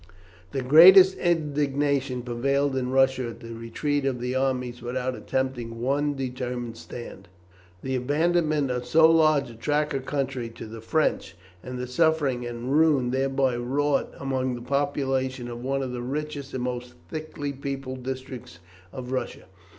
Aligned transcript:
The 0.51 0.63
greatest 0.63 1.15
indignation 1.19 2.23
prevailed 2.23 2.75
in 2.75 2.89
Russia 2.89 3.27
at 3.29 3.39
the 3.39 3.53
retreat 3.53 4.03
of 4.03 4.19
the 4.19 4.33
armies 4.33 4.81
without 4.81 5.13
attempting 5.15 5.79
one 5.79 6.15
determined 6.15 6.75
stand, 6.77 7.27
the 7.83 7.95
abandonment 7.95 8.71
of 8.71 8.83
so 8.87 9.07
large 9.11 9.51
a 9.51 9.53
tract 9.53 9.93
of 9.93 10.05
country 10.07 10.49
to 10.49 10.65
the 10.65 10.81
French, 10.81 11.35
and 11.61 11.77
the 11.77 11.85
suffering 11.85 12.47
and 12.47 12.73
ruin 12.75 13.11
thereby 13.11 13.55
wrought 13.57 14.11
among 14.17 14.55
the 14.55 14.61
population 14.63 15.47
of 15.47 15.61
one 15.63 15.83
of 15.83 15.91
the 15.91 16.01
richest 16.01 16.55
and 16.55 16.63
most 16.63 16.95
thickly 17.07 17.53
peopled 17.53 18.01
districts 18.01 18.57
of 18.91 19.11
Russia. 19.11 19.43